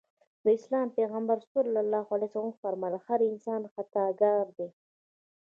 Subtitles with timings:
[0.43, 1.51] د اسلام پيغمبر ص
[2.49, 4.69] وفرمایل هر انسان خطاکار دی.